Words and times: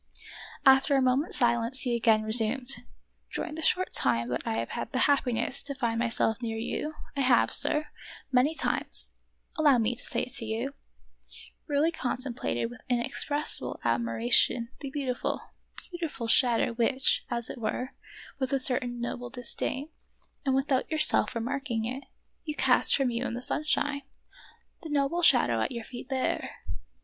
of 0.03 0.15
Peter 0.15 0.19
Schlemihl. 0.19 0.65
1 0.65 0.73
1 0.73 0.77
After 0.77 0.95
a 0.95 1.01
moment's 1.03 1.37
silence 1.37 1.81
he 1.83 1.95
again 1.95 2.23
resumed:" 2.23 2.83
During 3.35 3.53
the 3.53 3.61
short 3.61 3.93
time 3.93 4.29
that 4.29 4.41
I 4.47 4.65
had 4.67 4.91
the 4.91 4.97
happiness 5.05 5.61
to 5.61 5.75
find 5.75 5.99
myself 5.99 6.41
near 6.41 6.57
you, 6.57 6.95
I 7.15 7.21
have, 7.21 7.51
sir, 7.51 7.85
many 8.31 8.55
times— 8.55 9.19
allow 9.59 9.77
me 9.77 9.93
to 9.95 10.03
say 10.03 10.23
it 10.23 10.31
to 10.39 10.45
you— 10.45 10.73
really 11.67 11.91
contem 11.91 12.35
plated 12.35 12.71
with 12.71 12.81
inexpressible 12.89 13.79
admiration 13.83 14.69
the 14.79 14.89
beauti 14.91 15.15
ful, 15.15 15.41
beautiful 15.91 16.27
shadow 16.27 16.73
which, 16.73 17.23
as 17.29 17.51
it 17.51 17.59
were, 17.59 17.91
with 18.39 18.51
a 18.53 18.59
certain 18.59 18.99
noble 18.99 19.29
disdain, 19.29 19.89
and 20.43 20.55
without 20.55 20.89
yourself 20.89 21.35
re 21.35 21.41
marking 21.43 21.85
it, 21.85 22.05
you 22.43 22.55
cast 22.55 22.95
from 22.95 23.11
you 23.11 23.23
in 23.27 23.35
the 23.35 23.41
sunshine,— 23.43 24.01
the 24.81 24.89
noble 24.89 25.21
shadow 25.21 25.61
at 25.61 25.71
your 25.71 25.83
feet 25.83 26.09
there. 26.09 26.55